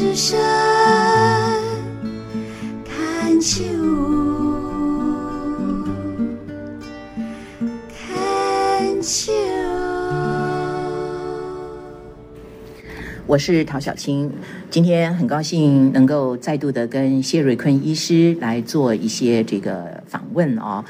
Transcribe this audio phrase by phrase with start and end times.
[0.00, 0.40] 之声
[2.86, 3.62] 看秋，
[7.86, 9.30] 看秋。
[13.26, 14.32] 我是陶小青，
[14.70, 20.82] 今天很高兴能够再度的跟谢瑞坤医师来做一些这个访问哦。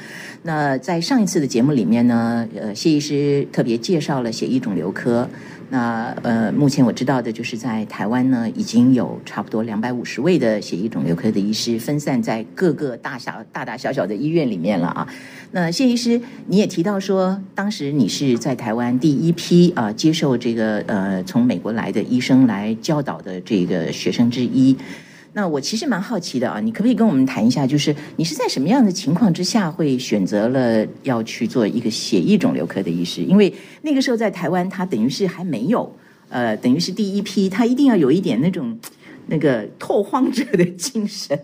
[0.43, 5.27] 那在上一次的节目里面呢，呃，谢医师特别介绍了血液肿瘤科。
[5.73, 15.07] 那呃，目前我知道的就是在台湾呢，已经有差不多两百五十位的血液肿瘤科的医师分散在各个大小大大小小的医院里面了啊。
[15.51, 24.75] 那谢医师，你也提到说，当时你是在台湾第一批啊接受这个呃从美国来的医生来教导的这个学生之一。
[25.33, 33.21] 那我其实蛮好奇的啊，你可不可以跟我们谈一下，就是你是在什么样的情况之下会选择了要去做一个血液肿瘤科的医师？
[33.21, 35.89] 因为那个时候在台湾，他等于是还没有，
[36.27, 38.77] 呃，等于是第一批，他一定要有一点那种
[39.27, 41.39] 那个拓荒者的精神，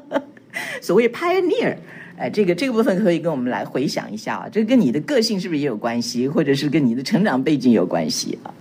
[0.82, 1.76] 所谓 pioneer。
[2.18, 8.52] 哎，这个这个部分可以跟我们来回想一下啊，这跟你的个性是不是也有关系，或者是跟你的成长背景有关系啊？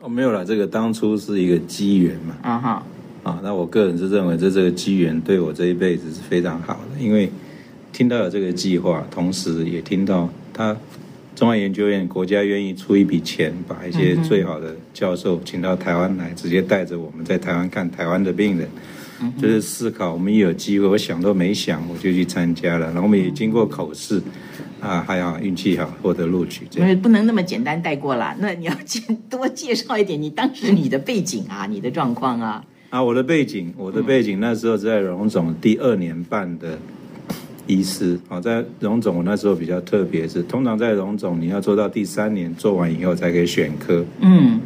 [0.00, 2.36] 哦，没有了，这个当初是一个机缘嘛。
[2.42, 2.86] 啊哈。
[3.22, 7.30] 啊，那我个人是认为，这这个机缘对我这一辈子是非常好的，因为
[7.92, 10.76] 听到有这个计划，同时也听到他
[11.36, 18.68] 中央研究院国家愿意出一笔钱，把一些最好的教授请到台湾来，直接带着我们在台湾看台湾的病人，
[19.40, 24.20] 就是思考我们一有机会，我想都没想我就去参加了，然后我们也经过口试，
[24.80, 28.74] 啊，还好运气好获得录取，因为不能那么简单带过了，那你要
[29.30, 32.64] 多介绍一点你当时你的背景啊，你的状况啊。
[32.92, 36.78] 啊，我的背景，我的背景那时候在荣总第二年半的
[37.66, 44.04] 医师，啊，在荣总我那时候比较特别，是通常在荣总你要做到第三年做完以后才可以选科。
[44.20, 44.60] 嗯，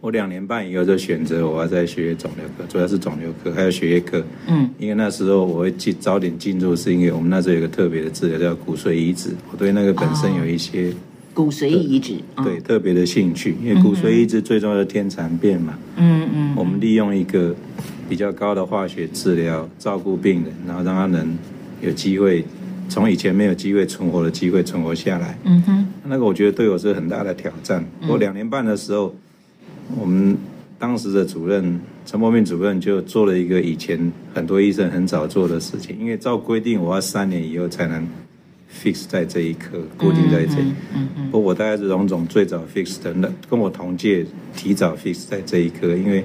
[0.00, 4.24] 我两年半以后就选择我要在学肿瘤科，主要是肿瘤科还有血液科。
[4.46, 10.92] 嗯，因为那时候我会进早点进入，是因为我们那时候有个特别的治疗叫骨髓移植，我对那个本身有一些。
[11.32, 15.78] 骨髓移植，对特别的兴趣，因为骨髓移植最重要的天蚕变嘛。
[15.96, 17.54] 嗯嗯，我们利用一个
[18.08, 21.38] 比较高的化学治疗照顾病人，然后让他能
[21.80, 22.44] 有机会
[22.88, 25.38] 从以前没有机会存活的机会存活下来。
[25.44, 27.84] 嗯哼，那个我觉得对我是很大的挑战。
[28.08, 29.14] 我两年半的时候，
[29.96, 30.36] 我们
[30.78, 38.06] 当时的主任陈伯明主任就做了一个以前很多医生很早做的事情，因为照规定我要三年以后才能。
[38.72, 40.72] Fix 在这一刻，固定在这里。
[40.94, 41.30] 嗯嗯。
[41.30, 44.24] 不，我大概是荣总最早 fix 的，那跟我同届
[44.56, 46.24] 提早 fix 在这一刻，因为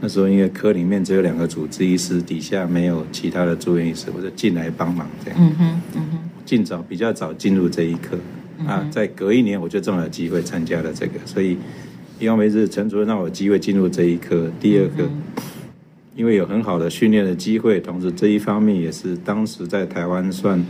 [0.00, 5.38] 那时候因为科里面只有两个主治医师，底下没有其他的住院医师，我就进来帮忙这样。
[5.40, 6.18] 嗯哼，嗯哼。
[6.44, 8.16] 尽早比较早进入这一刻，
[8.66, 11.56] 啊，在隔一年我就正好有机会参加了这个，所以
[12.18, 15.08] 一方面是陈主任让我有机会进入这一科，第二个
[16.14, 20.64] 因为有很好的训练的机会，同时这一方面也是当时在台湾算。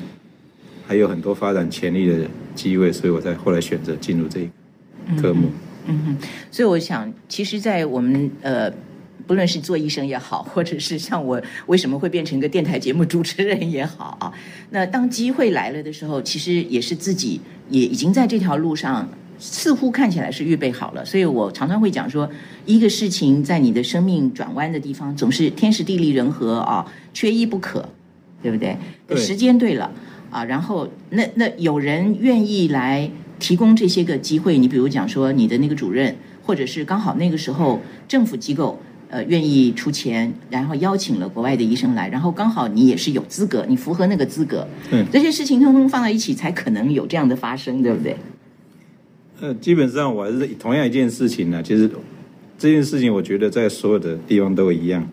[0.87, 4.49] 还有很多发展潜力的机会，所以我才后来选择进入这一
[5.21, 5.49] 科目。
[5.89, 6.17] 嗯哼，
[6.51, 8.69] 所以我想，其实，在我们呃，
[9.27, 14.33] 不论是做医生也好，或者是像我为什么会变成一个电台节目主持人也好啊，
[14.71, 19.09] 那当机会来了的时候，其实也是自己也已经在这条路上，
[19.39, 21.05] 似乎看起来是预备好了。
[21.05, 22.29] 所以我常常会讲说，
[22.65, 27.89] 一个事情在你的生命转弯的地方，总是天时地利人和啊，缺一不可，
[28.43, 28.77] 对不对？
[29.17, 29.93] 时间对了。
[30.31, 38.79] 啊，然后那那有人愿意来提供这些个机会，你比如讲说你的那个主任，或者是刚好那个时候政府机构
[39.09, 48.17] 呃愿意出钱，然后邀请了国外的医生来，然后刚好你也是有资格，你符合那个资格，嗯，这些事情通通放在一起，才可能有这样的发生，对不对？
[49.41, 51.91] 呃，基本上我还是同样一件事情呢，其实
[52.59, 55.07] 这件事情我觉得在所有的地方都一样。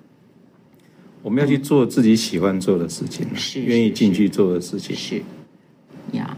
[1.23, 4.94] 我们要去做自己喜欢做的事情，是愿意进去做的事情。
[4.94, 5.22] 是
[6.12, 6.38] 呀，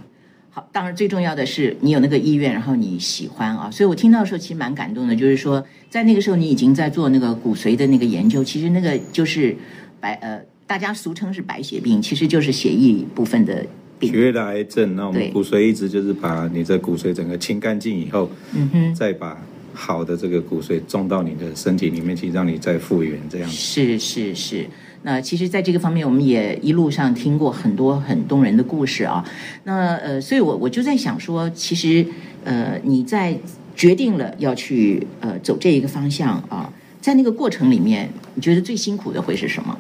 [0.52, 3.70] 好，当然最重要的是你有那个意愿，然后你喜欢啊。
[3.72, 9.56] 所以我听到的时候其实蛮感动的，就是说在那个时候你已经在做那个骨髓的那个研究，其实那个就是
[10.00, 13.66] 白呃，大家俗称是白血病，其实就是血液部分的
[13.98, 14.96] 病，血液的癌症。
[14.96, 19.36] 那我们骨髓移植就是把你的骨髓整个清干净以后，嗯哼，再把。
[19.76, 24.66] 好的，这个骨髓种到你的身体里面去，让你再复原，这样是是是。
[25.04, 29.24] 那其实，在这个方面，我们也一路上听过很多很动人的故事啊。
[29.66, 32.04] 那呃，所以我我就在想说，其实
[32.44, 33.38] 呃，你在
[33.76, 39.78] 决定了要去呃走这一个方向啊，在那个过程里面，你觉得最辛苦的会是什么？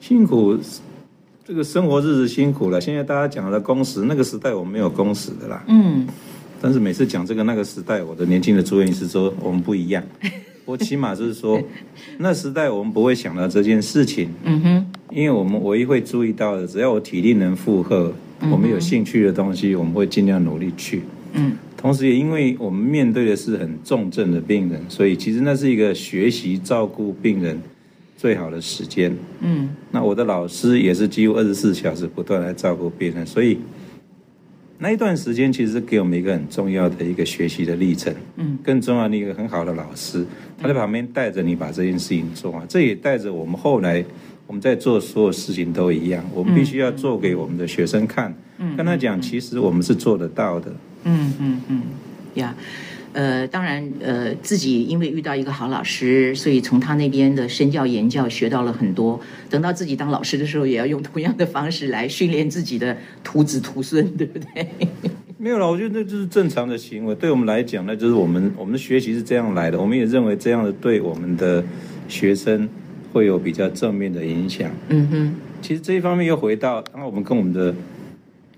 [0.00, 0.58] 辛苦，
[1.44, 2.80] 这个生活日子辛苦了。
[2.80, 5.62] 现在大家讲的工时，那个时代我们没有工时的啦。
[5.68, 6.08] 嗯。
[6.60, 10.02] 但是每次讲这个那个时代，我的年轻的住院医师说我们不一样。
[10.66, 11.60] 我起码就是说，
[12.18, 18.12] 那时代我们不会想到这件事情，嗯哼，因为我们唯一会注意到的，只要我体力能负荷，
[18.52, 21.02] 我们有兴趣的东西，我们会尽量努力去。
[21.32, 27.60] 嗯，同时也因为我们面对的是很重症的病人，所以其实那是一个学习照顾病人
[28.16, 29.16] 最好的时间。
[29.40, 33.58] 嗯那我的老师也是几乎二十四小时不断来照顾病人，所以
[34.82, 38.12] 那一段时间其实是给我们一个很重要的一个学习的历程。
[38.36, 40.24] 嗯，更重要的一个很好的老师，
[40.58, 44.02] 他在旁边带着你把这件事情做完，这也带着我们后来
[44.46, 48.34] 我们在做所有事情都一样，我们必须要做给我们的学生看，
[48.74, 50.74] 跟他讲，其实我们是做得到的。
[51.04, 51.82] 嗯嗯嗯，
[52.34, 52.54] 呀。
[53.12, 59.20] 呃，当然，呃，自己因为遇到一个好老师，所以从他那边的身教言教学到了很多。
[59.48, 64.66] 等到自己当老师的时候，也要用同样的方式来训练自己的徒子徒孙，对不对？
[65.36, 67.14] 没有了，我觉得那就是正常的行为。
[67.14, 69.80] 对我们来讲，那就是我们我们的学习是这样来的。
[69.80, 71.64] 我们也认为这样的对我们的
[72.08, 72.68] 学生
[73.12, 74.70] 会有比较正面的影响。
[74.90, 77.74] 嗯哼，其实这一方面又回到，当我们跟我们的，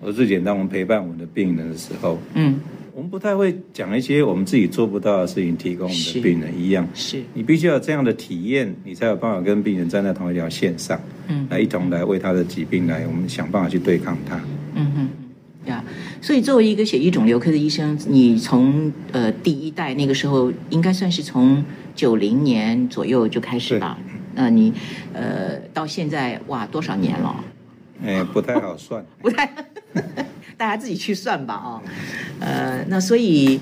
[0.00, 2.58] 我最简单，我们陪伴我们的病人的时候，嗯，
[2.94, 6.87] 我们不太会讲一些我们自己做不到的事情，提供我们的病人一样。
[6.94, 14.39] 是，你必须要有这样的体验，你才有办法跟病人站在同一条线上，嗯来一同来为他的疾病来，我们想办法去对抗他。
[14.75, 15.83] 嗯哼，呀，
[16.21, 21.65] 所以作为一个血液肿瘤科的医生，你从呃第一代那个时候，应该算是从
[21.95, 23.99] 九零年左右就开始吧？
[24.35, 24.73] 那你
[25.15, 27.45] 呃到现在哇多少年了？
[28.05, 29.05] 哎，不太好算。
[29.23, 29.50] 不太，
[30.56, 31.82] 大家自己去算吧啊、
[32.40, 33.60] 呃，那所以。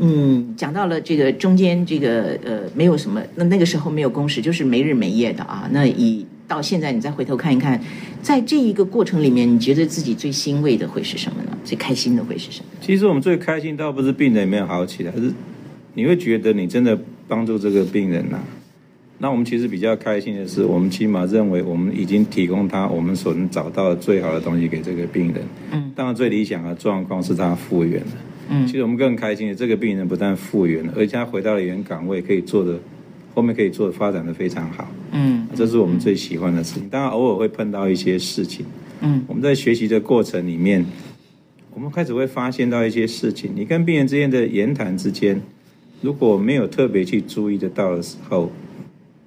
[0.00, 5.68] 嗯，讲到了这个中间这个呃，没有什么，那那个时候没有工时，就是没日没夜的啊。
[5.72, 7.80] 那以到现在，你再回头看一看，
[8.22, 11.58] 在这一个过程里面，你觉得自己最欣慰的会是什么呢？
[11.64, 12.66] 最开心的会是什么？
[12.80, 15.32] 其实我们最开心倒不是病人有没有好起来，而是
[15.94, 18.38] 你会觉得你真的帮助这个病人呐、
[19.20, 25.42] 那我们其实比较开心的是，我们起码认为我们已经提供他我们所能找到的最好的东西给这个病人。
[25.72, 28.12] 嗯，当然最理想的状况是他复原了。
[28.50, 32.78] 嗯其实我们更开心的，这个病人不但复原了，而且他回到了原岗位，可以做的
[33.34, 34.88] 后面可以做的发展的非常好。
[35.10, 36.88] 嗯这是我们最喜欢的事情。
[36.88, 38.64] 当然偶尔会碰到一些事情，
[39.00, 40.86] 嗯我们在学习的过程里面，
[41.74, 43.50] 我们开始会发现到一些事情。
[43.54, 45.42] 你跟病人之间的言谈之间，
[46.00, 48.50] 如果没有特别去注意得到的时候，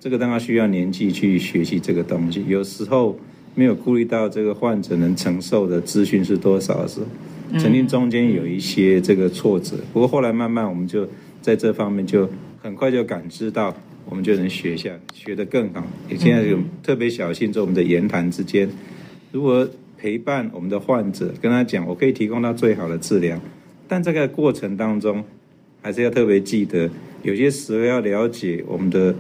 [0.02, 2.44] 这个当然需要年纪去学习这个东西。
[2.48, 3.16] 有时候
[3.54, 9.76] 没有顾虑到这个患者能承受的资讯是多少的时候，曾经中间有一些这个挫折。
[9.94, 11.08] 不过后来慢慢我们就
[11.40, 12.28] 在这方面就
[12.64, 13.76] 很快就感知到，
[14.10, 15.86] 我们就能学下学得更好。
[16.10, 18.68] 也现在有特别小心在我们的言谈之间，
[19.32, 19.70] 如何
[20.00, 23.40] 陪伴我们的患者，跟他讲，我可以提供他最好的治疗，
[23.88, 25.24] 但这个过程当中，
[25.84, 26.90] 还是要特别记得，
[27.22, 29.14] 有些时候要了解我们的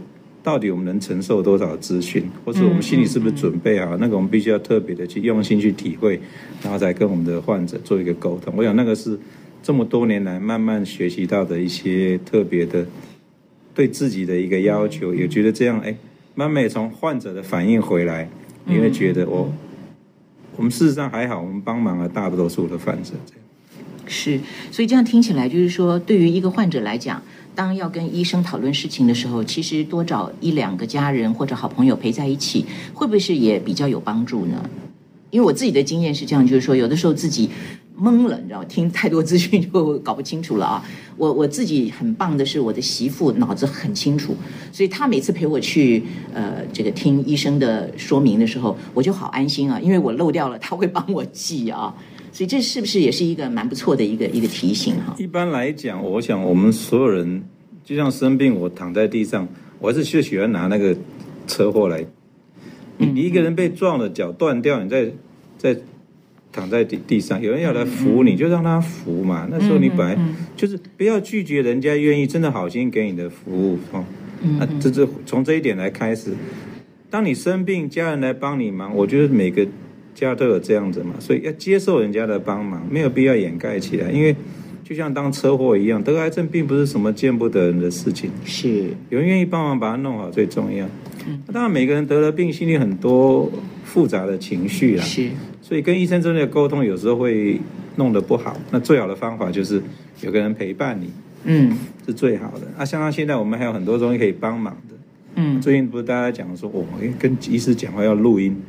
[0.43, 6.19] 到底我们能承受多少资讯，或者我们心里是不是准备好，那个我们必须要特别的去用心去体会，
[6.63, 8.53] 然后再跟我们的患者做一个沟通。
[8.57, 9.19] 我想那个是
[9.61, 12.85] 这么多年来慢慢学习到的一些特别的
[13.73, 15.95] 对自己的一个要求，也觉得这样，哎，
[16.35, 18.29] 慢慢也从患者的反应回来，
[18.65, 19.51] 你会觉得我。
[20.57, 23.13] 我们事实上还好，我们帮忙了大多数的患者。
[23.25, 23.41] 这样
[24.05, 34.69] 是，所以这样听起来就是说，对于一个患者来讲，当要跟医生讨论事情的时候，其实多找一两个家人或者好朋友陪在一起，会不会是也比较有帮助呢？
[35.29, 37.49] 因为我自己的经验是这样，就是说，有的时候自己
[37.97, 40.83] 懵了，你知道，听太多资讯就搞不清楚了啊。
[41.15, 44.35] 我我自己很棒的是，我的媳妇脑子很清楚，
[44.73, 46.03] 所以她每次陪我去
[46.33, 51.93] 呃这个听医生的说明的时候，我就好安心啊，因为我漏掉了，她会帮我记啊。
[52.31, 55.15] 所以这是不是也是一个蛮不错的一个一个提醒哈？
[55.19, 57.43] 一般来讲，我想我们所有人，
[57.83, 59.47] 就像生病，我躺在地上，
[59.79, 60.95] 我还是就喜欢拿那个
[61.45, 62.05] 车祸来。
[62.97, 65.11] 你你一个人被撞了，脚断掉，你再
[65.57, 65.75] 再
[66.51, 69.47] 躺在地地上，有人要来扶你，就让他扶嘛。
[69.49, 70.17] 那时候你本来
[70.55, 74.05] 就是不要拒绝人家愿意真的好心给你的服务哦。
[74.59, 76.33] 那这这从这一点来开始，
[77.09, 79.67] 当你生病，家人来帮你忙，我觉得每个
[80.13, 84.35] 家都有这样子嘛，所以要接受人家的帮忙，没有必要掩盖起来，因为
[84.83, 90.85] 就像当车祸一样，得癌症并不是什么见不得人的事情，是，有人愿意帮忙把它弄好最重要。
[91.27, 93.49] 嗯当然，每个人得了病，心里很多
[93.83, 95.29] 复杂的情绪啦，是，
[95.61, 97.61] 所以跟医生之间的沟通有时候会
[97.95, 98.57] 弄得不好。
[98.71, 99.81] 那最好的方法就是
[100.21, 101.09] 有个人陪伴你，
[101.45, 102.67] 嗯是最好的。
[102.77, 104.95] 啊，像他现在我们还有很多东西可以帮忙的。
[105.35, 106.83] 嗯最近不是大家讲说，哦，
[107.19, 108.59] 跟医师讲话要录音。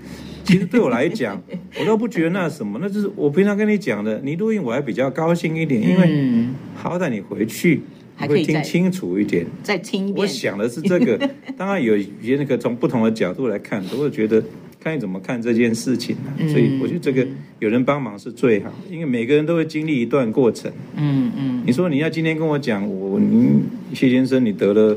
[0.44, 1.40] 其实对我来讲，
[1.80, 7.82] 我都不觉得那什么，那就是我平常跟你讲的，你录音我还比较高兴一点，因为嗯好歹你回去会听
[8.16, 9.46] 还可以再清楚一点。
[9.62, 10.18] 再听一遍。
[10.18, 11.18] 我想的是这个，
[11.56, 14.42] 当然有有些那个从不同的角度来看，都会觉得
[14.80, 16.16] 看你怎么看这件事情、
[16.48, 17.26] 所以我觉得这个
[17.60, 20.70] 有人帮忙是最好，因为每个人都会经历一段过程。
[20.96, 23.62] 嗯嗯你说你要今天跟我讲，我您
[23.94, 24.96] 谢先生你得了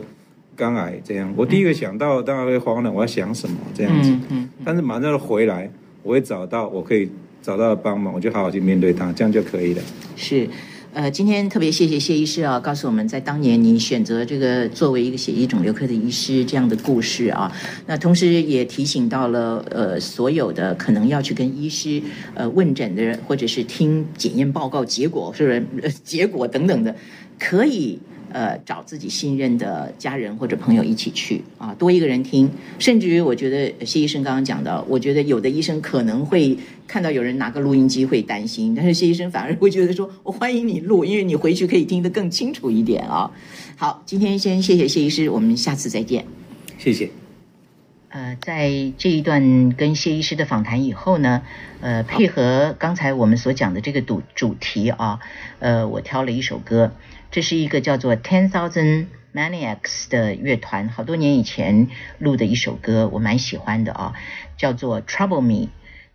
[0.56, 4.10] 肝癌这样，我第一个想到当然会慌了，我要想什么这样子。
[4.12, 5.70] 嗯嗯，但是马上回来，
[6.02, 7.10] 我会找到我可以
[7.42, 9.82] 找到的帮忙，我就好好去面对它，这样就可以了。
[10.16, 10.48] 是。
[10.94, 17.52] 呃，今天特别谢谢谢医师啊，告诉我们在当年你选择这个作为一个血液肿瘤科的医师这样的故事啊。
[17.86, 22.02] 那同时也提醒到了呃所有的可能要去跟医师
[22.34, 26.96] 呃问诊的人，或者是听检验报告结果，是不是、呃结果等等的，
[27.38, 28.00] 可以。
[28.32, 43.32] 呃，找自己信任的家人或者朋友一起去啊，多一个人听，甚至于我觉得谢医生刚刚讲的，我觉得有的医生可能会看到有人拿个录音机会担心，但是谢医生反而会觉得说，我欢迎你录，因为你回去可以听得更清楚一点啊。
[43.76, 46.26] 好，今天先谢谢谢医师，我们下次再见。
[46.78, 47.25] 谢谢。
[48.16, 51.42] 呃，在这一段跟谢医师的访谈以后呢，
[51.82, 55.20] 呃，配合刚才我们所讲的这个主主题啊，
[55.60, 56.94] 呃，我挑了一首歌，
[57.30, 64.14] 这是一个叫做 Ten Thousand Maniacs 的乐团，好多年以前录的一首歌，我蛮喜欢的啊，
[64.56, 65.68] 叫做 Trouble Me。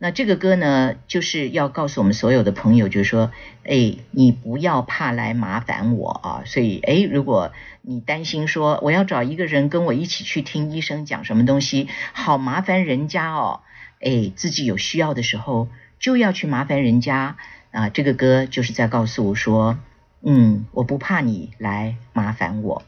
[0.02, 3.30] 那这个歌呢，就是要告诉我们所有的朋友，就是说，
[3.64, 6.42] 哎，你不要怕来麻烦我啊。
[6.46, 7.52] 所以，哎，如果
[7.82, 13.60] 你担心说我要找一个人跟我一起去听医生讲什么东西，好麻烦人家哦，
[14.00, 17.36] 哎，自己有需要的时候就要去麻烦人家
[17.70, 17.90] 啊。
[17.90, 19.78] 这个歌就是在告诉我说，
[20.22, 22.82] 嗯，我不怕你来麻烦我。